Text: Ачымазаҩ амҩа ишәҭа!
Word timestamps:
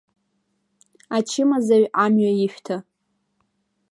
Ачымазаҩ 1.15 1.85
амҩа 2.03 2.31
ишәҭа! 2.45 2.77